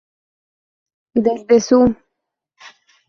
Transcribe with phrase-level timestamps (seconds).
[1.13, 1.95] Desde su